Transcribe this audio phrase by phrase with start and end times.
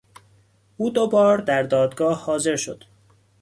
[0.77, 2.83] او دوبار در دادگاه حاضر شد.